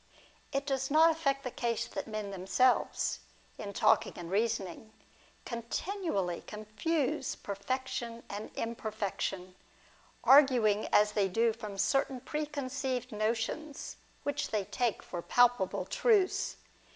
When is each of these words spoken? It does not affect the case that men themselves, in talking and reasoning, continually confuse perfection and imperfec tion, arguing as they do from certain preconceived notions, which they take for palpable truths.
It 0.51 0.65
does 0.65 0.89
not 0.89 1.11
affect 1.11 1.43
the 1.43 1.51
case 1.51 1.85
that 1.87 2.07
men 2.07 2.31
themselves, 2.31 3.19
in 3.59 3.71
talking 3.71 4.13
and 4.15 4.31
reasoning, 4.31 4.91
continually 5.45 6.41
confuse 6.47 7.35
perfection 7.35 8.23
and 8.27 8.51
imperfec 8.55 9.19
tion, 9.19 9.53
arguing 10.23 10.87
as 10.87 11.11
they 11.11 11.27
do 11.29 11.53
from 11.53 11.77
certain 11.77 12.19
preconceived 12.19 13.11
notions, 13.11 13.97
which 14.23 14.49
they 14.49 14.65
take 14.65 15.03
for 15.03 15.21
palpable 15.21 15.85
truths. 15.85 16.55